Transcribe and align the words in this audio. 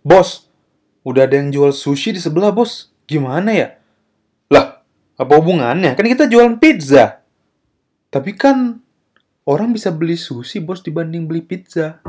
Bos, 0.00 0.48
udah 1.04 1.28
ada 1.28 1.36
yang 1.36 1.52
jual 1.52 1.76
sushi 1.76 2.16
di 2.16 2.20
sebelah, 2.24 2.56
bos. 2.56 2.88
Gimana 3.04 3.52
ya? 3.52 3.76
Lah, 4.48 4.80
apa 5.20 5.32
hubungannya? 5.36 5.92
Kan 5.92 6.08
kita 6.08 6.24
jualan 6.24 6.56
pizza. 6.56 7.20
Tapi 8.08 8.32
kan 8.32 8.80
orang 9.44 9.76
bisa 9.76 9.92
beli 9.92 10.16
sushi, 10.16 10.64
bos, 10.64 10.80
dibanding 10.80 11.28
beli 11.28 11.44
pizza. 11.44 12.00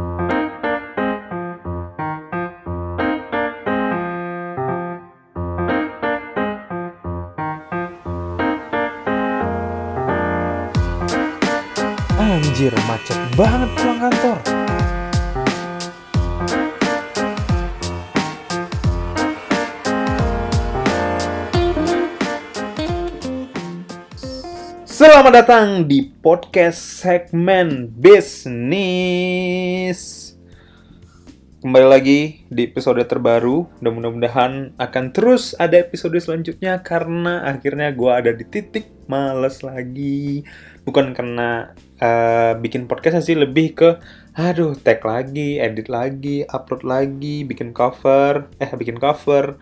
Anjir, 12.16 12.72
macet 12.88 13.20
banget 13.36 13.68
pulang 13.76 14.00
kantor. 14.00 14.51
Selamat 25.22 25.38
datang 25.46 25.86
di 25.86 26.10
podcast 26.10 27.06
segmen 27.06 27.94
bisnis. 27.94 28.74
Kembali 31.62 31.86
lagi 31.86 32.42
di 32.50 32.66
episode 32.66 33.06
terbaru 33.06 33.70
dan 33.86 34.02
mudah-mudahan 34.02 34.74
akan 34.82 35.06
terus 35.14 35.54
ada 35.62 35.78
episode 35.78 36.18
selanjutnya 36.18 36.82
karena 36.82 37.46
akhirnya 37.46 37.94
gue 37.94 38.10
ada 38.10 38.34
di 38.34 38.50
titik 38.50 38.90
males 39.06 39.62
lagi. 39.62 40.42
Bukan 40.90 41.14
karena 41.14 41.78
uh, 42.02 42.58
bikin 42.58 42.90
podcast 42.90 43.22
sih 43.30 43.38
lebih 43.38 43.78
ke 43.78 44.02
aduh 44.34 44.74
tag 44.74 45.06
lagi, 45.06 45.62
edit 45.62 45.86
lagi, 45.86 46.50
upload 46.50 46.82
lagi, 46.82 47.46
bikin 47.46 47.78
cover, 47.78 48.50
eh 48.58 48.74
bikin 48.74 48.98
cover 48.98 49.54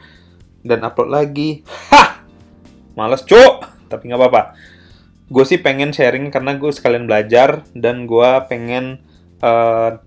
dan 0.64 0.88
upload 0.88 1.12
lagi. 1.12 1.68
Hah! 1.92 2.24
Males 2.96 3.28
cuk, 3.28 3.68
tapi 3.92 4.08
nggak 4.08 4.24
apa-apa 4.24 4.79
gue 5.30 5.44
sih 5.46 5.62
pengen 5.62 5.94
sharing 5.94 6.34
karena 6.34 6.58
gue 6.58 6.74
sekalian 6.74 7.06
belajar 7.06 7.62
dan 7.78 8.10
gue 8.10 8.30
pengen 8.50 9.06
uh, 9.46 10.02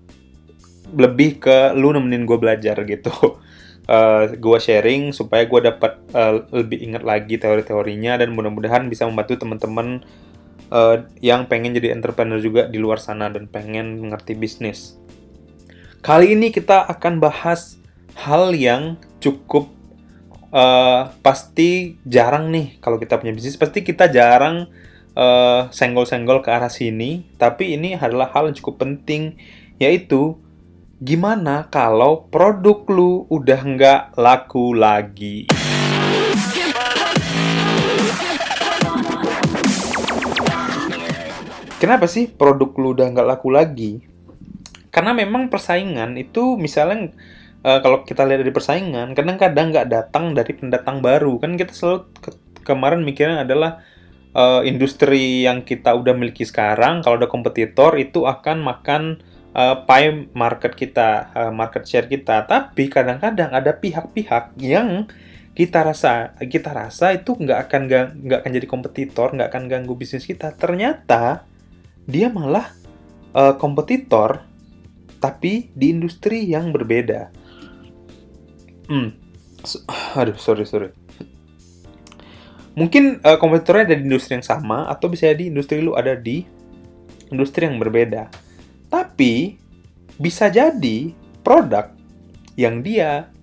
lebih 0.93 1.39
ke 1.39 1.71
lu 1.73 1.95
nemenin 1.95 2.27
gue 2.27 2.37
belajar 2.37 2.77
gitu. 2.83 3.11
Uh, 3.83 4.39
gue 4.39 4.59
sharing 4.63 5.11
supaya 5.11 5.43
gue 5.43 5.59
dapat 5.59 5.99
uh, 6.15 6.47
lebih 6.55 6.87
ingat 6.87 7.03
lagi 7.03 7.35
teori-teorinya 7.35 8.15
dan 8.15 8.31
mudah-mudahan 8.31 8.87
bisa 8.87 9.03
membantu 9.03 9.43
teman-teman 9.43 10.07
uh, 10.71 11.03
yang 11.19 11.51
pengen 11.51 11.75
jadi 11.75 11.91
entrepreneur 11.91 12.39
juga 12.39 12.71
di 12.71 12.79
luar 12.79 13.03
sana 13.03 13.27
dan 13.27 13.51
pengen 13.51 13.99
mengerti 13.99 14.39
bisnis. 14.39 14.95
Kali 15.99 16.31
ini 16.31 16.55
kita 16.55 16.87
akan 16.95 17.19
bahas 17.19 17.75
hal 18.15 18.55
yang 18.55 18.95
cukup 19.19 19.67
uh, 20.55 21.11
pasti 21.19 21.99
jarang 22.07 22.55
nih 22.55 22.79
kalau 22.79 22.95
kita 22.95 23.19
punya 23.19 23.35
bisnis 23.35 23.59
pasti 23.59 23.83
kita 23.83 24.07
jarang 24.07 24.71
uh, 25.17 25.69
senggol-senggol 25.69 26.41
ke 26.41 26.49
arah 26.49 26.69
sini, 26.69 27.25
tapi 27.37 27.77
ini 27.77 27.97
adalah 27.97 28.29
hal 28.33 28.49
yang 28.49 28.57
cukup 28.57 28.85
penting, 28.85 29.37
yaitu 29.77 30.37
gimana 31.03 31.67
kalau 31.67 32.29
produk 32.29 32.85
lu 32.89 33.25
udah 33.29 33.59
nggak 33.59 34.01
laku 34.17 34.73
lagi. 34.77 35.49
Kenapa 41.83 42.07
sih 42.07 42.31
produk 42.31 42.71
lu 42.79 42.95
udah 42.95 43.11
nggak 43.11 43.27
laku 43.27 43.51
lagi? 43.51 43.99
Karena 44.87 45.11
memang 45.11 45.51
persaingan 45.51 46.15
itu 46.15 46.55
misalnya 46.55 47.11
uh, 47.67 47.83
kalau 47.83 48.07
kita 48.07 48.23
lihat 48.23 48.39
dari 48.39 48.55
persaingan, 48.55 49.11
kadang-kadang 49.11 49.75
nggak 49.75 49.87
datang 49.91 50.31
dari 50.31 50.55
pendatang 50.55 51.03
baru. 51.03 51.43
Kan 51.43 51.59
kita 51.59 51.75
selalu 51.75 52.07
ke 52.23 52.31
kemarin 52.63 53.03
mikirnya 53.03 53.43
adalah 53.43 53.83
uh, 54.33 54.61
industri 54.65 55.45
yang 55.45 55.63
kita 55.63 55.93
udah 55.93 56.13
miliki 56.17 56.43
sekarang, 56.43 57.05
kalau 57.05 57.21
ada 57.21 57.29
kompetitor 57.29 57.95
itu 57.95 58.25
akan 58.25 58.65
makan 58.65 59.21
uh, 59.53 59.85
pie 59.85 60.29
market 60.33 60.73
kita, 60.73 61.31
uh, 61.33 61.51
market 61.53 61.85
share 61.85 62.09
kita. 62.09 62.45
Tapi 62.45 62.89
kadang-kadang 62.89 63.53
ada 63.53 63.71
pihak-pihak 63.73 64.57
yang 64.59 65.07
kita 65.53 65.85
rasa 65.85 66.33
kita 66.41 66.73
rasa 66.73 67.13
itu 67.13 67.37
nggak 67.37 67.69
akan 67.69 67.81
nggak 68.25 68.39
akan 68.41 68.51
jadi 68.51 68.67
kompetitor, 68.67 69.27
nggak 69.37 69.49
akan 69.53 69.63
ganggu 69.69 69.93
bisnis 69.93 70.25
kita. 70.25 70.51
Ternyata 70.57 71.45
dia 72.09 72.27
malah 72.27 72.73
uh, 73.37 73.55
kompetitor, 73.55 74.43
tapi 75.21 75.69
di 75.77 75.93
industri 75.93 76.43
yang 76.49 76.73
berbeda. 76.73 77.29
Hmm. 78.89 79.15
Aduh, 80.19 80.35
sorry 80.35 80.67
sorry 80.67 81.02
mungkin 82.73 83.21
uh, 83.21 83.37
kompetitornya 83.37 83.93
ada 83.93 83.95
di 83.97 84.05
industri 84.05 84.37
yang 84.37 84.45
sama 84.45 84.89
atau 84.89 85.09
bisa 85.09 85.29
jadi 85.29 85.49
industri 85.49 85.81
lu 85.81 85.93
ada 85.93 86.17
di 86.17 86.45
industri 87.29 87.65
yang 87.65 87.77
berbeda. 87.81 88.29
Tapi 88.89 89.57
bisa 90.17 90.49
jadi 90.49 91.13
produk 91.41 91.89
yang 92.53 92.85
dia 92.85 93.33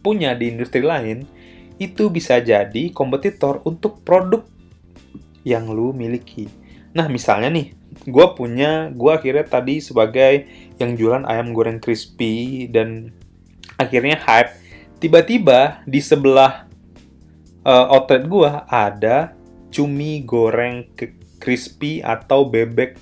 punya 0.00 0.32
di 0.32 0.48
industri 0.48 0.80
lain 0.80 1.28
itu 1.80 2.08
bisa 2.12 2.40
jadi 2.40 2.92
kompetitor 2.92 3.60
untuk 3.64 4.00
produk 4.04 4.44
yang 5.44 5.68
lu 5.72 5.92
miliki. 5.96 6.48
Nah, 6.92 7.08
misalnya 7.08 7.48
nih, 7.48 7.72
gue 8.04 8.26
punya, 8.36 8.92
gue 8.92 9.12
akhirnya 9.12 9.46
tadi 9.48 9.80
sebagai 9.80 10.44
yang 10.76 10.96
jualan 10.96 11.24
ayam 11.24 11.56
goreng 11.56 11.80
crispy 11.80 12.68
dan 12.68 13.14
akhirnya 13.80 14.20
hype. 14.20 14.52
Tiba-tiba 15.00 15.80
di 15.88 16.00
sebelah 16.04 16.68
uh, 17.64 17.86
outlet 17.92 18.24
gua 18.26 18.64
ada 18.68 19.34
cumi 19.70 20.26
goreng 20.26 20.86
crispy 21.40 22.04
atau 22.04 22.44
bebek 22.46 22.98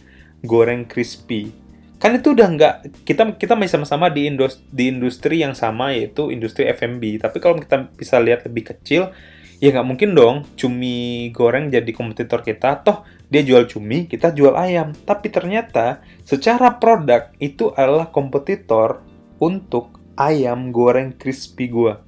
goreng 0.47 0.87
crispy. 0.87 1.51
Kan 1.99 2.15
itu 2.15 2.31
udah 2.31 2.47
nggak 2.55 2.75
kita 3.03 3.35
kita 3.35 3.59
masih 3.59 3.83
sama-sama 3.83 4.07
di 4.07 4.31
industri, 4.31 4.63
di 4.71 4.85
industri 4.87 5.37
yang 5.43 5.59
sama 5.59 5.91
yaitu 5.91 6.31
industri 6.31 6.71
F&B. 6.71 7.19
Tapi 7.19 7.43
kalau 7.43 7.59
kita 7.59 7.91
bisa 7.99 8.23
lihat 8.23 8.47
lebih 8.47 8.71
kecil, 8.71 9.11
ya 9.59 9.75
nggak 9.75 9.87
mungkin 9.87 10.15
dong 10.15 10.47
cumi 10.55 11.29
goreng 11.35 11.75
jadi 11.75 11.91
kompetitor 11.91 12.47
kita. 12.47 12.79
Toh 12.87 13.03
dia 13.27 13.43
jual 13.43 13.67
cumi, 13.67 14.07
kita 14.07 14.31
jual 14.31 14.55
ayam. 14.55 14.95
Tapi 14.95 15.27
ternyata 15.35 15.99
secara 16.23 16.79
produk 16.79 17.35
itu 17.43 17.75
adalah 17.75 18.15
kompetitor 18.15 19.03
untuk 19.43 19.99
ayam 20.15 20.71
goreng 20.71 21.19
crispy 21.19 21.67
gua. 21.67 22.08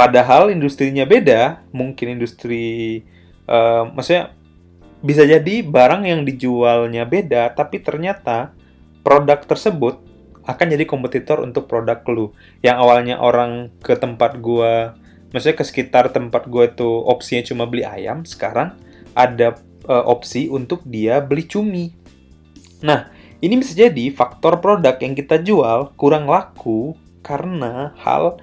Padahal 0.00 0.48
industrinya 0.48 1.04
beda, 1.04 1.60
mungkin 1.76 2.16
industri, 2.16 3.04
uh, 3.44 3.84
maksudnya 3.92 4.32
bisa 5.04 5.28
jadi 5.28 5.60
barang 5.60 6.08
yang 6.08 6.24
dijualnya 6.24 7.04
beda, 7.04 7.52
tapi 7.52 7.84
ternyata 7.84 8.56
produk 9.04 9.44
tersebut 9.44 10.00
akan 10.48 10.66
jadi 10.72 10.88
kompetitor 10.88 11.44
untuk 11.44 11.68
produk 11.68 12.00
lu. 12.08 12.32
Yang 12.64 12.76
awalnya 12.80 13.20
orang 13.20 13.76
ke 13.84 13.92
tempat 13.92 14.40
gua, 14.40 14.96
maksudnya 15.36 15.60
ke 15.60 15.68
sekitar 15.68 16.08
tempat 16.16 16.48
gua 16.48 16.72
itu 16.72 16.88
opsinya 17.04 17.44
cuma 17.44 17.68
beli 17.68 17.84
ayam, 17.84 18.24
sekarang 18.24 18.80
ada 19.12 19.60
uh, 19.84 20.08
opsi 20.08 20.48
untuk 20.48 20.80
dia 20.88 21.20
beli 21.20 21.44
cumi. 21.44 21.92
Nah, 22.80 23.12
ini 23.44 23.52
bisa 23.60 23.76
jadi 23.76 24.08
faktor 24.16 24.64
produk 24.64 24.96
yang 24.96 25.12
kita 25.12 25.44
jual 25.44 25.92
kurang 26.00 26.24
laku 26.24 26.96
karena 27.20 27.92
hal 28.00 28.40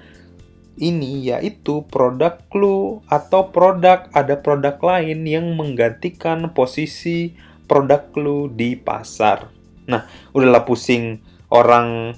ini 0.78 1.34
yaitu 1.34 1.84
produk 1.90 2.38
clue 2.48 3.02
atau 3.10 3.50
produk 3.50 4.06
ada 4.14 4.38
produk 4.38 4.78
lain 4.78 5.26
yang 5.26 5.52
menggantikan 5.58 6.50
posisi 6.54 7.34
produk 7.68 8.08
clue 8.14 8.48
di 8.54 8.78
pasar. 8.78 9.50
Nah, 9.90 10.06
udahlah 10.32 10.64
pusing 10.64 11.20
orang 11.52 12.16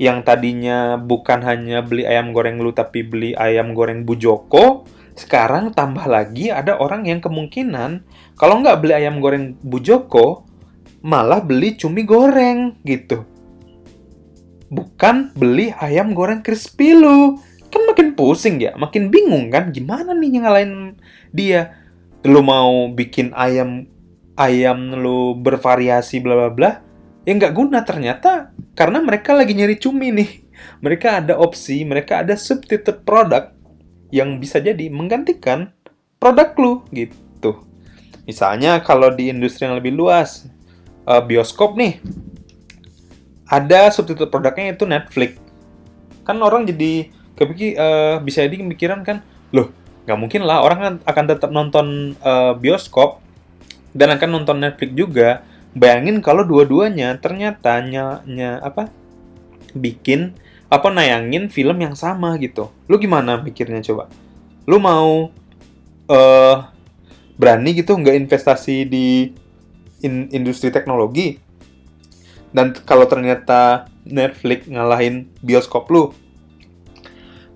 yang 0.00 0.24
tadinya 0.24 0.96
bukan 0.96 1.44
hanya 1.44 1.84
beli 1.84 2.08
ayam 2.08 2.32
goreng 2.32 2.56
lu 2.56 2.72
tapi 2.72 3.04
beli 3.04 3.36
ayam 3.36 3.76
goreng 3.76 4.08
Bu 4.08 4.16
Joko, 4.16 4.88
sekarang 5.12 5.76
tambah 5.76 6.08
lagi 6.08 6.48
ada 6.48 6.80
orang 6.80 7.04
yang 7.04 7.20
kemungkinan 7.20 8.00
kalau 8.40 8.64
nggak 8.64 8.80
beli 8.80 8.94
ayam 8.96 9.20
goreng 9.20 9.60
Bu 9.60 9.76
Joko, 9.84 10.48
malah 11.04 11.44
beli 11.44 11.76
cumi 11.76 12.08
goreng 12.08 12.80
gitu. 12.88 13.28
Bukan 14.70 15.34
beli 15.36 15.74
ayam 15.76 16.16
goreng 16.16 16.40
crispy 16.40 16.96
lu 16.96 17.36
kan 17.70 17.82
makin 17.86 18.18
pusing 18.18 18.58
ya, 18.58 18.74
makin 18.74 19.08
bingung 19.08 19.48
kan 19.48 19.70
gimana 19.70 20.12
nih 20.12 20.42
ngalahin 20.42 20.98
dia. 21.30 21.78
Lu 22.26 22.44
mau 22.44 22.90
bikin 22.92 23.32
ayam 23.32 23.88
ayam 24.36 24.92
lu 24.98 25.38
bervariasi 25.40 26.20
bla 26.20 26.34
bla 26.36 26.50
bla, 26.52 26.70
ya 27.24 27.32
nggak 27.32 27.54
guna 27.56 27.80
ternyata 27.86 28.52
karena 28.76 29.00
mereka 29.00 29.32
lagi 29.32 29.56
nyari 29.56 29.78
cumi 29.80 30.12
nih. 30.12 30.30
Mereka 30.84 31.24
ada 31.24 31.40
opsi, 31.40 31.86
mereka 31.88 32.20
ada 32.20 32.36
substitute 32.36 33.00
produk 33.00 33.48
yang 34.12 34.36
bisa 34.36 34.60
jadi 34.60 34.92
menggantikan 34.92 35.72
produk 36.20 36.52
lu 36.60 36.72
gitu. 36.92 37.64
Misalnya 38.28 38.82
kalau 38.84 39.08
di 39.08 39.32
industri 39.32 39.64
yang 39.64 39.80
lebih 39.80 39.96
luas, 39.96 40.44
uh, 41.08 41.24
bioskop 41.24 41.80
nih, 41.80 41.96
ada 43.48 43.88
substitute 43.88 44.28
produknya 44.28 44.76
itu 44.76 44.84
Netflix 44.84 45.40
kan 46.30 46.38
orang 46.46 46.68
jadi 46.68 47.10
kepikir 47.40 47.80
uh, 47.80 48.20
bisa 48.20 48.44
jadi 48.44 48.60
pemikiran 48.60 49.00
kan 49.00 49.24
loh 49.56 49.72
nggak 50.04 50.18
mungkin 50.20 50.44
lah 50.44 50.60
orang 50.60 50.78
kan 50.78 50.94
akan 51.08 51.24
tetap 51.24 51.50
nonton 51.50 52.12
uh, 52.20 52.52
bioskop 52.52 53.24
dan 53.96 54.14
akan 54.14 54.28
nonton 54.40 54.62
Netflix 54.62 54.90
juga. 54.94 55.30
Bayangin 55.70 56.18
kalau 56.18 56.42
dua-duanya 56.42 57.14
ternyata 57.22 57.78
ny 57.78 58.42
apa 58.42 58.90
bikin 59.70 60.34
apa 60.66 60.90
nayangin 60.90 61.46
film 61.46 61.78
yang 61.78 61.94
sama 61.94 62.34
gitu. 62.42 62.74
Lu 62.90 62.98
gimana 62.98 63.38
pikirnya 63.38 63.78
coba? 63.86 64.10
Lu 64.66 64.82
mau 64.82 65.30
uh, 66.10 66.56
berani 67.38 67.70
gitu 67.78 67.94
nggak 67.94 68.18
investasi 68.26 68.82
di 68.82 69.30
in 70.02 70.26
industri 70.34 70.74
teknologi? 70.74 71.38
Dan 72.50 72.74
kalau 72.82 73.06
ternyata 73.06 73.86
Netflix 74.02 74.66
ngalahin 74.66 75.30
bioskop 75.38 75.86
lu 75.86 76.10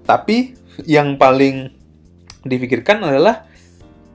tapi 0.04 0.54
yang 0.84 1.16
paling 1.16 1.72
dipikirkan 2.44 3.00
adalah 3.00 3.48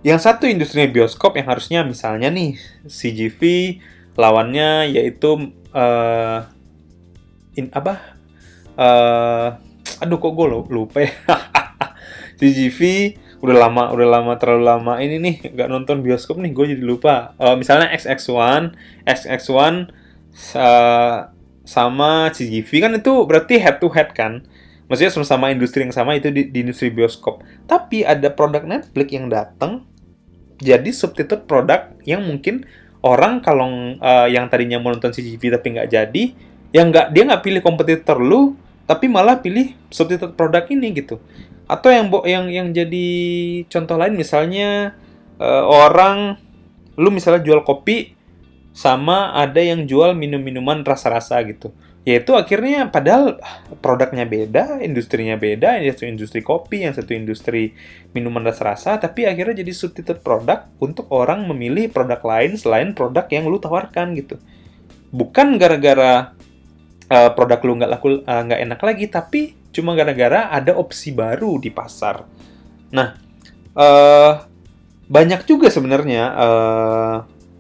yang 0.06 0.22
satu 0.22 0.48
industrinya 0.48 0.88
bioskop 0.88 1.36
yang 1.36 1.50
harusnya 1.52 1.84
misalnya 1.84 2.32
nih 2.32 2.56
CGV 2.88 3.42
lawannya 4.16 4.96
yaitu 4.96 5.52
uh, 5.76 6.40
in 7.60 7.68
apa? 7.76 8.16
Uh, 8.80 9.60
aduh 10.00 10.18
kok 10.22 10.32
gue 10.32 10.48
lupa 10.72 11.04
ya? 11.04 11.12
CGV 12.40 12.80
udah 13.40 13.56
lama 13.56 13.92
udah 13.96 14.08
lama 14.20 14.34
terlalu 14.36 14.64
lama 14.68 14.94
ini 15.00 15.16
nih 15.20 15.36
nggak 15.56 15.68
nonton 15.72 16.00
bioskop 16.00 16.40
nih 16.40 16.52
gue 16.56 16.66
jadi 16.76 16.84
lupa. 16.84 17.36
Uh, 17.36 17.60
misalnya 17.60 17.92
XX1 17.92 18.76
XX1 19.04 19.92
uh, 20.56 21.18
sama 21.68 22.32
CGV 22.32 22.70
kan 22.80 22.92
itu 22.96 23.14
berarti 23.28 23.60
head 23.60 23.84
to 23.84 23.92
head 23.92 24.16
kan 24.16 24.48
maksudnya 24.90 25.14
sama-sama 25.14 25.54
industri 25.54 25.86
yang 25.86 25.94
sama 25.94 26.18
itu 26.18 26.34
di, 26.34 26.50
di 26.50 26.66
industri 26.66 26.90
bioskop. 26.90 27.46
Tapi 27.70 28.02
ada 28.02 28.34
produk 28.34 28.66
Netflix 28.66 29.08
yang 29.14 29.30
datang 29.30 29.86
jadi 30.60 30.92
substitute 30.92 31.48
produk 31.48 31.94
yang 32.04 32.26
mungkin 32.26 32.68
orang 33.00 33.40
kalau 33.40 33.96
uh, 34.02 34.28
yang 34.28 34.52
tadinya 34.52 34.82
mau 34.82 34.92
nonton 34.92 35.16
CGV 35.16 35.56
tapi 35.56 35.68
nggak 35.78 35.88
jadi 35.88 36.24
yang 36.76 36.92
nggak 36.92 37.16
dia 37.16 37.24
nggak 37.24 37.44
pilih 37.46 37.62
kompetitor 37.64 38.20
lu 38.20 38.60
tapi 38.84 39.08
malah 39.08 39.40
pilih 39.40 39.72
substitute 39.88 40.36
produk 40.36 40.66
ini 40.68 40.92
gitu. 40.98 41.22
Atau 41.70 41.94
yang 41.94 42.10
yang 42.26 42.46
yang 42.50 42.68
jadi 42.74 43.08
contoh 43.70 43.96
lain 43.96 44.18
misalnya 44.18 44.98
uh, 45.38 45.64
orang 45.70 46.42
lu 47.00 47.14
misalnya 47.14 47.46
jual 47.46 47.64
kopi 47.64 48.18
sama 48.76 49.32
ada 49.38 49.62
yang 49.62 49.86
jual 49.88 50.18
minum-minuman 50.18 50.84
rasa-rasa 50.84 51.40
gitu 51.48 51.72
yaitu 52.08 52.32
akhirnya 52.32 52.88
padahal 52.88 53.38
produknya 53.84 54.24
beda, 54.24 54.80
industrinya 54.80 55.36
beda, 55.36 55.78
yang 55.78 55.92
satu 55.92 56.08
industri 56.08 56.40
kopi, 56.40 56.88
yang 56.88 56.96
satu 56.96 57.12
industri 57.12 57.76
minuman 58.16 58.48
rasa-rasa, 58.48 58.96
tapi 58.98 59.28
akhirnya 59.28 59.62
jadi 59.62 59.72
substitute 59.76 60.24
produk 60.24 60.72
untuk 60.80 61.12
orang 61.12 61.44
memilih 61.52 61.92
produk 61.92 62.24
lain 62.24 62.56
selain 62.56 62.96
produk 62.96 63.28
yang 63.28 63.52
lu 63.52 63.60
tawarkan 63.60 64.16
gitu. 64.16 64.40
Bukan 65.12 65.60
gara-gara 65.60 66.32
uh, 67.12 67.32
produk 67.36 67.60
lu 67.68 67.74
nggak 67.84 67.92
laku 67.92 68.08
eh, 68.24 68.42
nggak 68.48 68.60
uh, 68.64 68.66
enak 68.72 68.80
lagi, 68.80 69.06
tapi 69.12 69.42
cuma 69.76 69.92
gara-gara 69.94 70.50
ada 70.50 70.80
opsi 70.80 71.12
baru 71.12 71.60
di 71.60 71.68
pasar. 71.68 72.24
Nah, 72.96 73.14
uh, 73.76 74.34
banyak 75.06 75.44
juga 75.44 75.68
sebenarnya, 75.68 76.24
uh, 76.32 77.18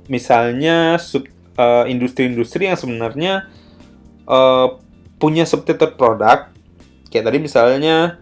misalnya 0.08 0.96
sub 0.96 1.28
industri-industri 1.60 2.72
yang 2.72 2.80
sebenarnya 2.80 3.52
uh, 4.30 4.78
punya 5.20 5.44
subtitle 5.44 5.98
produk 5.98 6.48
kayak 7.10 7.26
tadi 7.26 7.38
misalnya 7.42 8.22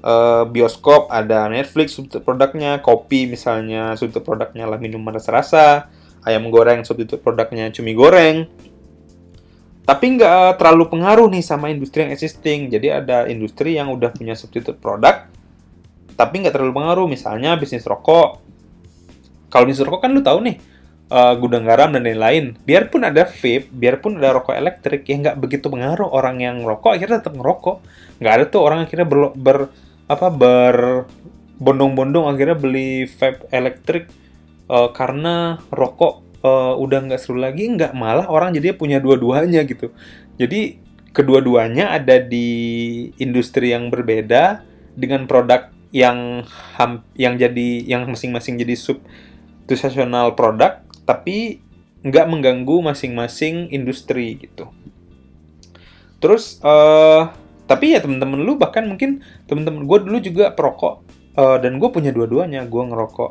uh, 0.00 0.46
bioskop 0.46 1.10
ada 1.10 1.50
Netflix 1.50 1.98
subtitle 1.98 2.24
produknya 2.24 2.78
kopi 2.80 3.26
misalnya 3.26 3.98
subtitle 3.98 4.24
produknya 4.24 4.64
lah 4.64 4.78
minuman 4.78 5.18
rasa-rasa 5.18 5.90
ayam 6.24 6.48
goreng 6.48 6.86
subtitle 6.86 7.20
produknya 7.20 7.68
cumi 7.74 7.92
goreng. 7.92 8.48
Tapi 9.88 10.20
nggak 10.20 10.60
terlalu 10.60 10.84
pengaruh 10.92 11.32
nih 11.32 11.40
sama 11.40 11.72
industri 11.72 12.04
yang 12.04 12.12
existing. 12.12 12.68
Jadi 12.68 12.92
ada 12.92 13.24
industri 13.24 13.80
yang 13.80 13.88
udah 13.88 14.12
punya 14.12 14.36
subtitle 14.36 14.76
produk 14.76 15.28
tapi 16.12 16.44
nggak 16.44 16.52
terlalu 16.52 16.76
pengaruh. 16.76 17.06
Misalnya 17.08 17.56
bisnis 17.56 17.88
rokok. 17.88 18.44
Kalau 19.48 19.64
bisnis 19.64 19.88
rokok 19.88 20.04
kan 20.04 20.12
lu 20.12 20.20
tahu 20.20 20.44
nih 20.44 20.60
uh, 21.08 21.34
gudang 21.36 21.64
garam 21.64 21.92
dan 21.92 22.04
lain-lain. 22.04 22.56
Biarpun 22.64 23.04
ada 23.04 23.24
vape, 23.28 23.68
biarpun 23.72 24.20
ada 24.20 24.36
rokok 24.36 24.54
elektrik, 24.54 25.08
ya 25.08 25.16
nggak 25.18 25.36
begitu 25.40 25.66
pengaruh 25.68 26.08
orang 26.08 26.40
yang 26.40 26.62
rokok 26.64 26.96
akhirnya 26.96 27.20
tetap 27.20 27.34
ngerokok. 27.36 27.76
Nggak 28.22 28.32
ada 28.32 28.44
tuh 28.48 28.60
orang 28.64 28.78
akhirnya 28.84 29.06
ber, 29.08 29.18
ber 29.34 29.58
apa 30.08 30.28
ber 30.32 30.76
bondong-bondong 31.58 32.30
akhirnya 32.30 32.56
beli 32.56 33.04
vape 33.04 33.50
elektrik 33.50 34.08
uh, 34.70 34.88
karena 34.94 35.58
rokok 35.74 36.22
uh, 36.46 36.78
udah 36.78 36.98
nggak 37.10 37.20
seru 37.20 37.40
lagi, 37.40 37.66
nggak 37.66 37.92
malah 37.96 38.30
orang 38.30 38.54
jadi 38.54 38.76
punya 38.76 39.02
dua-duanya 39.02 39.64
gitu. 39.66 39.90
Jadi 40.38 40.78
kedua-duanya 41.10 41.98
ada 41.98 42.22
di 42.22 42.48
industri 43.18 43.74
yang 43.74 43.90
berbeda 43.90 44.62
dengan 44.94 45.26
produk 45.26 45.72
yang 45.88 46.44
yang 47.16 47.40
jadi 47.40 47.80
yang 47.88 48.04
masing-masing 48.12 48.60
jadi 48.60 48.76
sub 48.76 49.00
substitutional 49.68 50.32
produk 50.32 50.80
tapi 51.08 51.64
nggak 52.04 52.26
mengganggu 52.28 52.76
masing-masing 52.84 53.72
industri 53.72 54.36
gitu. 54.36 54.68
Terus 56.20 56.60
uh, 56.60 57.32
tapi 57.64 57.96
ya 57.96 58.04
temen-temen 58.04 58.44
lu 58.44 58.60
bahkan 58.60 58.84
mungkin 58.84 59.24
temen-temen 59.48 59.88
gue 59.88 59.98
dulu 60.04 60.18
juga 60.20 60.52
perokok 60.52 61.00
uh, 61.40 61.56
dan 61.56 61.80
gue 61.80 61.88
punya 61.88 62.12
dua-duanya 62.12 62.68
gue 62.68 62.82
ngerokok 62.84 63.30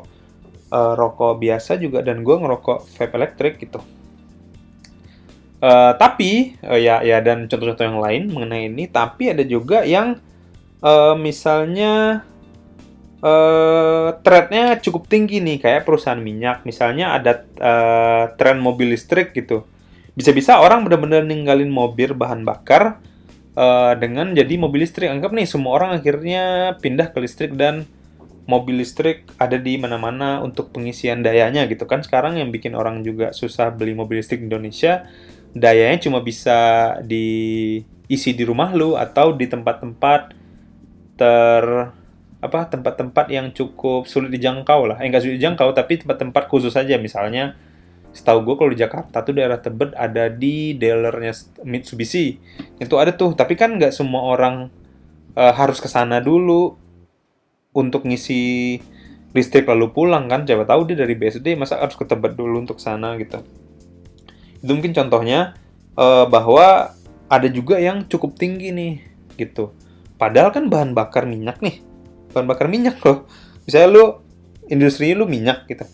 uh, 0.74 0.92
rokok 0.98 1.38
biasa 1.38 1.78
juga 1.78 2.02
dan 2.02 2.26
gue 2.26 2.34
ngerokok 2.34 2.78
vape 2.98 3.14
elektrik 3.14 3.54
gitu. 3.62 3.78
Uh, 5.58 5.90
tapi 5.98 6.54
uh, 6.62 6.78
ya 6.78 7.02
ya 7.02 7.18
dan 7.18 7.50
contoh-contoh 7.50 7.82
yang 7.82 7.98
lain 7.98 8.22
mengenai 8.30 8.70
ini 8.70 8.86
tapi 8.86 9.34
ada 9.34 9.42
juga 9.42 9.82
yang 9.82 10.22
uh, 10.82 11.18
misalnya 11.18 12.22
uh, 13.22 14.14
trendnya 14.22 14.78
cukup 14.78 15.06
tinggi 15.10 15.42
nih 15.42 15.58
kayak 15.62 15.86
perusahaan 15.86 16.18
minyak. 16.18 16.62
Misalnya 16.68 17.14
ada 17.16 17.44
uh, 17.58 18.24
tren 18.38 18.58
mobil 18.62 18.94
listrik 18.94 19.34
gitu. 19.34 19.66
Bisa-bisa 20.18 20.58
orang 20.58 20.82
benar-benar 20.82 21.22
ninggalin 21.22 21.70
mobil 21.70 22.10
bahan 22.14 22.42
bakar 22.42 22.98
uh, 23.54 23.94
dengan 23.94 24.34
jadi 24.34 24.54
mobil 24.58 24.82
listrik. 24.82 25.10
Anggap 25.10 25.30
nih 25.30 25.46
semua 25.46 25.78
orang 25.78 25.90
akhirnya 25.98 26.74
pindah 26.82 27.14
ke 27.14 27.18
listrik 27.22 27.54
dan 27.54 27.86
mobil 28.48 28.80
listrik 28.80 29.28
ada 29.36 29.60
di 29.60 29.76
mana-mana 29.76 30.40
untuk 30.40 30.74
pengisian 30.74 31.22
dayanya 31.22 31.68
gitu 31.70 31.86
kan. 31.86 32.02
Sekarang 32.02 32.38
yang 32.38 32.50
bikin 32.50 32.74
orang 32.74 33.06
juga 33.06 33.30
susah 33.30 33.70
beli 33.70 33.94
mobil 33.94 34.18
listrik 34.22 34.42
di 34.42 34.50
Indonesia 34.50 35.06
dayanya 35.56 35.98
cuma 36.08 36.20
bisa 36.20 36.58
diisi 37.02 38.30
di 38.36 38.44
rumah 38.44 38.72
lu 38.76 38.94
atau 38.94 39.32
di 39.32 39.48
tempat-tempat 39.48 40.36
ter 41.18 41.64
apa 42.38 42.70
tempat-tempat 42.70 43.26
yang 43.34 43.50
cukup 43.50 44.06
sulit 44.06 44.30
dijangkau 44.30 44.86
lah. 44.86 44.96
Eh, 45.02 45.10
sulit 45.18 45.42
dijangkau, 45.42 45.74
tapi 45.74 45.98
tempat-tempat 45.98 46.46
khusus 46.46 46.70
saja. 46.70 46.94
Misalnya, 46.94 47.58
setahu 48.14 48.46
gue 48.46 48.54
kalau 48.54 48.70
di 48.70 48.78
Jakarta 48.78 49.26
tuh 49.26 49.34
daerah 49.34 49.58
Tebet 49.58 49.90
ada 49.98 50.30
di 50.30 50.78
dealernya 50.78 51.34
Mitsubishi. 51.66 52.38
Itu 52.78 53.02
ada 53.02 53.10
tuh, 53.10 53.34
tapi 53.34 53.58
kan 53.58 53.74
nggak 53.74 53.90
semua 53.90 54.22
orang 54.22 54.70
uh, 55.34 55.54
harus 55.54 55.82
ke 55.82 55.90
sana 55.90 56.22
dulu 56.22 56.78
untuk 57.74 58.06
ngisi 58.06 58.78
listrik 59.34 59.66
lalu 59.66 59.90
pulang 59.90 60.30
kan. 60.30 60.46
Coba 60.46 60.62
tahu 60.62 60.94
dia 60.94 61.02
dari 61.02 61.18
BSD, 61.18 61.58
masa 61.58 61.82
harus 61.82 61.98
ke 61.98 62.06
Tebet 62.06 62.38
dulu 62.38 62.62
untuk 62.62 62.78
sana 62.78 63.18
gitu. 63.18 63.42
Itu 64.62 64.70
mungkin 64.78 64.94
contohnya 64.94 65.58
uh, 65.98 66.30
bahwa 66.30 66.94
ada 67.26 67.48
juga 67.50 67.82
yang 67.82 68.06
cukup 68.06 68.38
tinggi 68.38 68.70
nih 68.70 68.94
gitu. 69.34 69.74
Padahal 70.18 70.54
kan 70.54 70.70
bahan 70.70 70.94
bakar 70.94 71.26
minyak 71.26 71.58
nih 71.62 71.87
bahan 72.38 72.46
bakar 72.46 72.70
minyak 72.70 73.02
loh. 73.02 73.26
Misalnya 73.66 73.88
lu 73.90 74.04
industri 74.70 75.12
lu 75.18 75.26
minyak 75.26 75.66
gitu. 75.66 75.84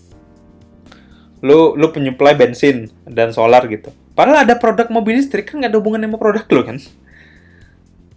Lu 1.40 1.72
lu 1.72 1.88
penyuplai 1.88 2.36
bensin 2.36 2.92
dan 3.08 3.32
solar 3.32 3.64
gitu. 3.72 3.88
Padahal 4.12 4.46
ada 4.46 4.54
produk 4.60 4.86
mobil 4.92 5.18
listrik 5.18 5.48
kan 5.48 5.64
nggak 5.64 5.72
ada 5.72 5.78
hubungan 5.80 6.04
sama 6.04 6.20
produk 6.20 6.44
lo 6.52 6.62
kan. 6.62 6.76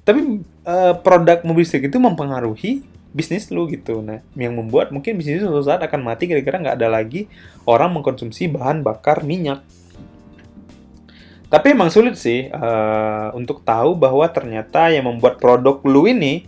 Tapi 0.03 0.43
uh, 0.67 0.93
produk 0.99 1.41
mobil 1.47 1.63
listrik 1.63 1.87
itu 1.87 1.97
mempengaruhi 1.97 2.83
bisnis 3.15 3.49
lu 3.49 3.65
gitu. 3.71 4.03
Nah 4.03 4.21
yang 4.37 4.53
membuat 4.53 4.93
mungkin 4.93 5.17
bisnis 5.17 5.41
suatu 5.41 5.63
saat 5.63 5.81
akan 5.81 6.03
mati 6.05 6.29
kira-kira 6.29 6.59
nggak 6.61 6.77
ada 6.77 6.91
lagi 6.91 7.25
orang 7.65 7.95
mengkonsumsi 7.97 8.51
bahan 8.51 8.85
bakar 8.85 9.23
minyak. 9.25 9.63
Tapi 11.47 11.71
emang 11.71 11.87
sulit 11.87 12.19
sih 12.19 12.51
uh, 12.51 13.31
untuk 13.31 13.63
tahu 13.63 13.95
bahwa 13.95 14.27
ternyata 14.27 14.91
yang 14.91 15.07
membuat 15.07 15.39
produk 15.39 15.79
lu 15.87 16.03
ini 16.03 16.43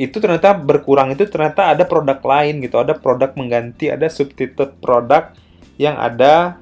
itu 0.00 0.16
ternyata 0.16 0.56
berkurang 0.56 1.12
itu 1.12 1.28
ternyata 1.28 1.76
ada 1.76 1.84
produk 1.84 2.16
lain 2.24 2.64
gitu 2.64 2.80
ada 2.80 2.96
produk 2.96 3.36
mengganti 3.36 3.92
ada 3.92 4.08
substitute 4.08 4.80
produk 4.80 5.36
yang 5.76 6.00
ada 6.00 6.56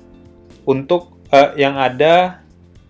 untuk 0.66 1.18
uh, 1.30 1.54
yang 1.54 1.78
ada 1.78 2.42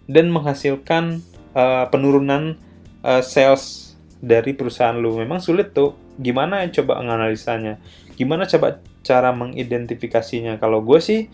dan 0.09 0.33
menghasilkan 0.33 1.21
uh, 1.53 1.87
penurunan 1.93 2.57
uh, 3.05 3.21
sales 3.21 3.95
dari 4.19 4.53
perusahaan 4.57 4.97
lu. 4.97 5.21
Memang 5.21 5.39
sulit 5.39 5.73
tuh. 5.73 5.95
Gimana 6.19 6.67
coba 6.69 6.99
menganalisanya? 6.99 7.79
Gimana 8.19 8.45
coba 8.51 8.83
cara 9.07 9.31
mengidentifikasinya? 9.31 10.59
Kalau 10.59 10.83
gue 10.83 10.99
sih 10.99 11.31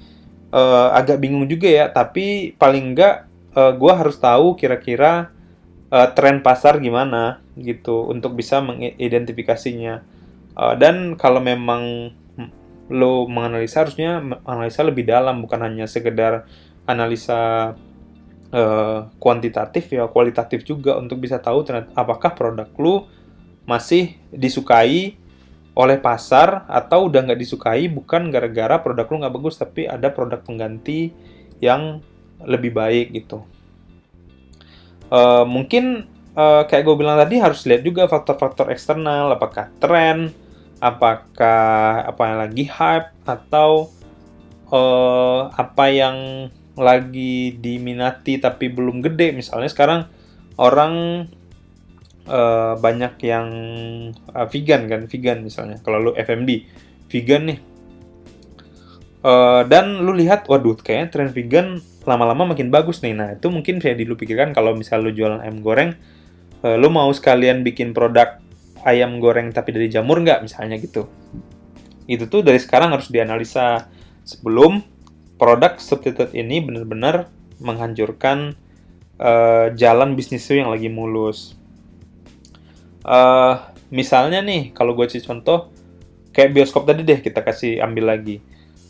uh, 0.52 0.92
agak 0.92 1.18
bingung 1.25 1.49
juga 1.49 1.66
ya, 1.66 1.88
tapi 1.88 2.52
paling 2.61 2.92
enggak 2.92 3.26
uh, 3.56 3.73
gue 3.73 3.92
harus 3.94 4.21
tahu 4.21 4.54
kira-kira 4.54 5.34
uh, 5.94 6.08
tren 6.10 6.42
pasar 6.42 6.82
gimana 6.82 7.38
gitu 7.54 8.10
untuk 8.10 8.34
bisa 8.34 8.58
mengidentifikasinya. 8.58 10.02
Uh, 10.58 10.74
dan 10.74 11.14
kalau 11.14 11.38
memang 11.38 12.10
lo 12.90 13.24
menganalisa 13.30 13.86
harusnya 13.86 14.20
analisa 14.44 14.84
lebih 14.84 15.08
dalam 15.08 15.40
bukan 15.40 15.56
hanya 15.62 15.88
sekedar 15.88 16.44
analisa 16.84 17.72
uh, 18.52 19.08
kuantitatif 19.16 19.88
ya 19.88 20.04
kualitatif 20.04 20.68
juga 20.68 21.00
untuk 21.00 21.16
bisa 21.24 21.40
tahu 21.40 21.64
ternyata 21.64 21.96
apakah 21.96 22.36
produk 22.36 22.68
lo 22.76 23.08
masih 23.64 24.20
disukai 24.28 25.16
oleh 25.74 25.98
pasar 25.98 26.68
atau 26.68 27.08
udah 27.08 27.24
nggak 27.24 27.40
disukai 27.40 27.88
bukan 27.88 28.28
gara-gara 28.28 28.78
produk 28.84 29.08
lo 29.08 29.16
nggak 29.24 29.34
bagus 29.34 29.56
tapi 29.56 29.88
ada 29.88 30.12
produk 30.12 30.44
pengganti 30.44 31.10
yang 31.58 32.04
lebih 32.44 32.76
baik 32.76 33.16
gitu. 33.16 33.42
Uh, 35.14 35.47
mungkin 35.47 36.11
uh, 36.35 36.66
kayak 36.66 36.83
gue 36.83 36.97
bilang 36.99 37.14
tadi 37.14 37.38
harus 37.38 37.62
lihat 37.71 37.87
juga 37.87 38.11
faktor-faktor 38.11 38.75
eksternal, 38.75 39.30
apakah 39.30 39.71
tren, 39.78 40.35
apakah 40.83 42.02
apa 42.02 42.23
yang 42.26 42.38
lagi 42.42 42.64
hype 42.66 43.14
atau 43.23 43.94
uh, 44.75 45.54
apa 45.54 45.85
yang 45.94 46.16
lagi 46.75 47.54
diminati 47.54 48.42
tapi 48.42 48.66
belum 48.75 49.06
gede. 49.06 49.30
Misalnya 49.30 49.71
sekarang 49.71 50.11
orang 50.59 51.26
uh, 52.26 52.75
banyak 52.78 53.14
yang 53.23 53.49
uh, 54.35 54.47
vegan 54.50 54.90
kan, 54.90 55.06
vegan 55.06 55.47
misalnya. 55.47 55.78
Kalau 55.80 56.11
lu 56.11 56.12
FMB, 56.18 56.50
vegan 57.06 57.54
nih. 57.54 57.59
Uh, 59.25 59.64
dan 59.64 60.04
lu 60.04 60.12
lihat, 60.12 60.45
waduh, 60.52 60.76
kayaknya 60.76 61.09
tren 61.09 61.33
vegan 61.33 61.81
lama-lama 62.04 62.52
makin 62.52 62.69
bagus 62.69 63.00
nih. 63.00 63.16
Nah, 63.16 63.33
itu 63.33 63.49
mungkin 63.49 63.81
saya 63.81 63.97
dulu 63.97 64.21
pikirkan 64.21 64.52
kalau 64.52 64.76
misal 64.76 65.00
lu 65.00 65.16
jualan 65.16 65.40
ayam 65.40 65.64
goreng, 65.64 65.97
uh, 66.61 66.76
lu 66.76 66.93
mau 66.93 67.09
sekalian 67.09 67.64
bikin 67.64 67.97
produk 67.97 68.37
ayam 68.85 69.16
goreng 69.16 69.49
tapi 69.49 69.73
dari 69.73 69.88
jamur 69.88 70.21
nggak 70.21 70.45
misalnya 70.45 70.76
gitu. 70.76 71.09
Itu 72.04 72.28
tuh 72.28 72.45
dari 72.45 72.61
sekarang 72.61 72.93
harus 72.93 73.09
dianalisa 73.09 73.88
sebelum 74.28 74.85
produk 75.40 75.81
substitute 75.81 76.37
ini 76.37 76.61
benar-benar 76.61 77.33
menghancurkan 77.64 78.52
uh, 79.16 79.73
jalan 79.73 80.12
bisnis 80.21 80.45
lu 80.52 80.61
yang 80.61 80.69
lagi 80.69 80.93
mulus. 80.93 81.57
Uh, 83.00 83.57
misalnya 83.88 84.45
nih, 84.45 84.76
kalau 84.76 84.93
gue 84.93 85.09
kasih 85.09 85.25
contoh, 85.25 85.73
kayak 86.37 86.52
bioskop 86.52 86.85
tadi 86.85 87.09
deh 87.09 87.25
kita 87.25 87.40
kasih 87.40 87.81
ambil 87.81 88.12
lagi 88.12 88.45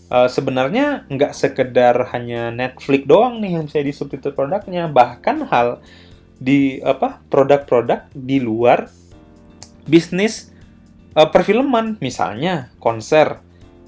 uh, 0.09 0.29
sebenarnya 0.29 1.09
nggak 1.09 1.33
sekedar 1.33 2.11
hanya 2.13 2.51
Netflix 2.51 3.05
doang 3.09 3.41
nih 3.41 3.61
yang 3.61 3.65
bisa 3.69 3.81
disubstitute 3.85 4.35
produknya, 4.37 4.89
bahkan 4.89 5.45
hal 5.49 5.81
di 6.41 6.83
apa 6.83 7.23
produk-produk 7.31 8.11
di 8.13 8.43
luar 8.43 8.91
bisnis 9.87 10.51
uh, 11.15 11.29
perfilman, 11.29 11.97
misalnya 12.03 12.73
konser, 12.83 13.41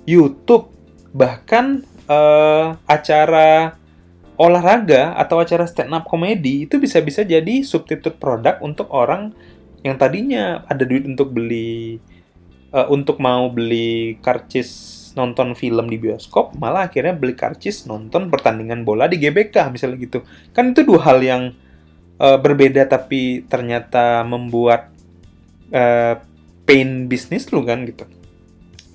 YouTube, 0.06 0.70
bahkan 1.12 1.82
uh, 2.06 2.78
acara 2.86 3.76
olahraga 4.36 5.16
atau 5.16 5.40
acara 5.40 5.64
stand 5.64 5.96
up 5.96 6.04
komedi 6.04 6.68
itu 6.68 6.76
bisa-bisa 6.76 7.24
jadi 7.24 7.64
substitute 7.64 8.20
produk 8.20 8.60
untuk 8.60 8.92
orang 8.92 9.32
yang 9.80 9.96
tadinya 9.96 10.66
ada 10.68 10.84
duit 10.84 11.08
untuk 11.08 11.32
beli 11.32 11.96
uh, 12.76 12.88
untuk 12.92 13.16
mau 13.16 13.48
beli 13.48 14.20
karcis 14.20 14.95
nonton 15.16 15.56
film 15.56 15.88
di 15.88 15.96
bioskop, 15.96 16.52
malah 16.60 16.92
akhirnya 16.92 17.16
beli 17.16 17.32
karcis 17.32 17.88
nonton 17.88 18.28
pertandingan 18.28 18.84
bola 18.84 19.08
di 19.08 19.16
GBK 19.16 19.72
misalnya 19.72 19.96
gitu. 20.04 20.20
Kan 20.52 20.76
itu 20.76 20.84
dua 20.84 21.00
hal 21.08 21.18
yang 21.24 21.42
uh, 22.20 22.36
berbeda 22.36 22.84
tapi 22.84 23.42
ternyata 23.48 24.20
membuat 24.28 24.92
uh, 25.72 26.20
pain 26.68 27.08
bisnis 27.08 27.48
lu 27.48 27.64
kan 27.64 27.88
gitu. 27.88 28.04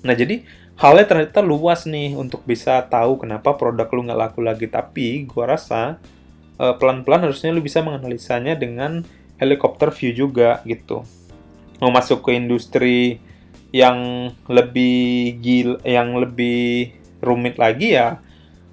Nah 0.06 0.14
jadi 0.14 0.46
halnya 0.78 1.04
ternyata 1.10 1.42
luas 1.42 1.84
nih 1.90 2.14
untuk 2.14 2.46
bisa 2.46 2.86
tahu 2.86 3.18
kenapa 3.18 3.58
produk 3.58 3.90
lu 3.90 4.06
nggak 4.06 4.20
laku 4.30 4.40
lagi. 4.46 4.70
Tapi 4.70 5.26
gua 5.26 5.58
rasa 5.58 5.98
uh, 6.62 6.74
pelan-pelan 6.78 7.26
harusnya 7.26 7.50
lu 7.50 7.66
bisa 7.66 7.82
menganalisanya 7.82 8.54
dengan 8.54 9.02
helikopter 9.42 9.90
view 9.90 10.14
juga 10.14 10.62
gitu. 10.62 11.02
Mau 11.82 11.90
masuk 11.90 12.22
ke 12.22 12.38
industri 12.38 13.18
yang 13.72 14.28
lebih 14.52 15.40
gil 15.40 15.80
yang 15.82 16.12
lebih 16.20 16.92
rumit 17.24 17.56
lagi 17.56 17.96
ya 17.96 18.20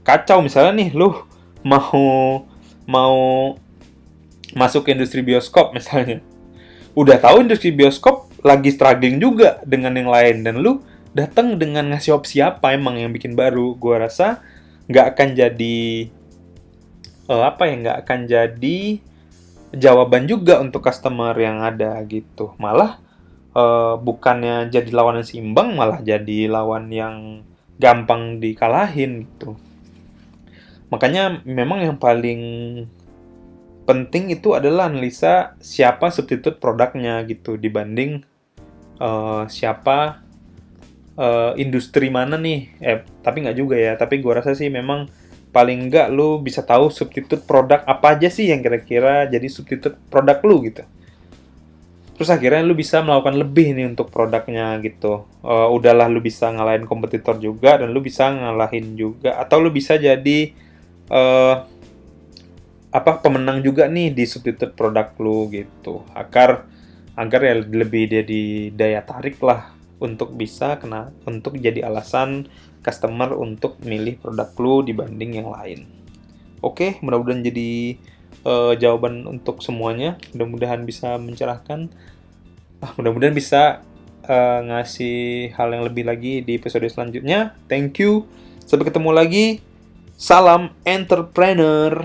kacau. 0.04 0.44
Misalnya 0.44 0.76
nih 0.76 0.90
lu 0.92 1.16
mau 1.64 2.44
mau 2.84 3.18
masuk 4.54 4.86
ke 4.86 4.94
industri 4.94 5.24
bioskop 5.24 5.72
misalnya. 5.78 6.20
Udah 6.94 7.16
tahu 7.16 7.48
industri 7.48 7.72
bioskop 7.72 8.28
lagi 8.44 8.76
struggling 8.76 9.20
juga 9.24 9.64
dengan 9.64 9.96
yang 9.96 10.12
lain 10.12 10.44
dan 10.44 10.60
lu 10.60 10.84
datang 11.16 11.56
dengan 11.56 11.90
ngasih 11.96 12.16
opsi 12.16 12.44
apa 12.44 12.76
emang 12.76 13.00
yang 13.00 13.16
bikin 13.16 13.40
baru. 13.40 13.80
Gua 13.80 14.04
rasa 14.04 14.44
nggak 14.92 15.06
akan 15.16 15.30
jadi 15.38 15.80
uh, 17.32 17.44
apa 17.46 17.70
ya 17.70 17.76
nggak 17.80 17.98
akan 18.04 18.20
jadi 18.26 18.80
jawaban 19.70 20.26
juga 20.26 20.58
untuk 20.58 20.84
customer 20.84 21.38
yang 21.38 21.62
ada 21.62 21.96
gitu. 22.10 22.58
Malah 22.58 22.98
uh, 23.54 23.96
bukannya 23.98 24.70
jadi 24.70 24.90
lawan 24.94 25.22
yang 25.22 25.28
seimbang 25.28 25.70
malah 25.74 26.02
jadi 26.02 26.50
lawan 26.50 26.90
yang 26.94 27.46
gampang 27.80 28.44
dikalahin 28.44 29.26
gitu. 29.26 29.56
Makanya 30.92 31.46
memang 31.46 31.86
yang 31.86 31.98
paling 32.02 32.42
penting 33.86 34.30
itu 34.30 34.54
adalah 34.54 34.92
analisa 34.92 35.58
siapa 35.62 36.14
substitute 36.14 36.62
produknya 36.62 37.26
gitu 37.26 37.58
dibanding 37.58 38.22
uh, 39.02 39.50
siapa 39.50 40.22
uh, 41.16 41.54
industri 41.56 42.12
mana 42.12 42.36
nih. 42.36 42.74
Eh 42.84 43.00
tapi 43.24 43.46
nggak 43.48 43.58
juga 43.58 43.80
ya. 43.80 43.96
Tapi 43.96 44.20
gua 44.20 44.42
rasa 44.44 44.54
sih 44.58 44.68
memang 44.68 45.08
paling 45.50 45.90
nggak 45.90 46.14
lu 46.14 46.38
bisa 46.42 46.62
tahu 46.62 46.94
substitute 46.94 47.42
produk 47.42 47.82
apa 47.90 48.14
aja 48.14 48.30
sih 48.30 48.54
yang 48.54 48.62
kira-kira 48.62 49.26
jadi 49.26 49.50
substitute 49.50 49.98
produk 50.14 50.38
lu 50.46 50.62
gitu 50.70 50.86
terus 52.20 52.36
akhirnya 52.36 52.68
lu 52.68 52.76
bisa 52.76 53.00
melakukan 53.00 53.40
lebih 53.40 53.72
nih 53.72 53.88
untuk 53.88 54.12
produknya 54.12 54.76
gitu. 54.84 55.24
Uh, 55.40 55.72
udahlah 55.72 56.12
lu 56.12 56.20
bisa 56.20 56.52
ngalahin 56.52 56.84
kompetitor 56.84 57.40
juga 57.40 57.80
dan 57.80 57.96
lu 57.96 58.04
bisa 58.04 58.28
ngalahin 58.28 59.00
juga. 59.00 59.40
Atau 59.40 59.64
lu 59.64 59.72
bisa 59.72 59.96
jadi 59.96 60.52
uh, 61.08 61.64
apa 62.92 63.24
pemenang 63.24 63.64
juga 63.64 63.88
nih 63.88 64.12
di 64.12 64.28
substitute 64.28 64.76
produk 64.76 65.16
lu 65.16 65.48
gitu. 65.48 66.04
Agar 66.12 66.68
agar 67.16 67.40
ya 67.40 67.56
lebih 67.56 68.12
jadi 68.12 68.76
daya 68.76 69.00
tarik 69.00 69.40
lah 69.40 69.72
untuk 70.04 70.36
bisa 70.36 70.76
kena 70.76 71.16
untuk 71.24 71.56
jadi 71.56 71.88
alasan 71.88 72.52
customer 72.84 73.32
untuk 73.32 73.80
milih 73.80 74.20
produk 74.20 74.52
lu 74.60 74.84
dibanding 74.84 75.40
yang 75.40 75.48
lain. 75.56 75.88
Oke 76.60 77.00
mudah-mudahan 77.00 77.48
jadi 77.48 77.96
uh, 78.44 78.74
jawaban 78.76 79.28
untuk 79.28 79.62
semuanya. 79.62 80.20
Mudah-mudahan 80.36 80.84
bisa 80.84 81.16
mencerahkan. 81.20 81.92
Ah, 82.80 82.96
mudah-mudahan 82.96 83.36
bisa 83.36 83.84
uh, 84.30 84.60
ngasih 84.64 85.52
hal 85.56 85.74
yang 85.76 85.84
lebih 85.84 86.08
lagi 86.08 86.46
di 86.46 86.56
episode 86.56 86.88
selanjutnya. 86.88 87.58
Thank 87.68 88.00
you. 88.00 88.30
Sampai 88.64 88.88
ketemu 88.88 89.12
lagi. 89.12 89.46
Salam 90.20 90.76
entrepreneur. 90.84 92.04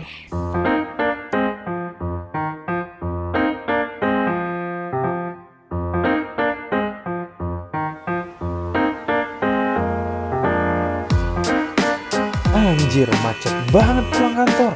Anjir, 12.55 13.11
macet 13.27 13.55
banget 13.75 14.07
pulang 14.15 14.35
kantor. 14.39 14.74